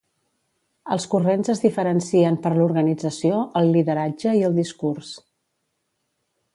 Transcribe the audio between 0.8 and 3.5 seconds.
Els corrents es diferencien per l'organització,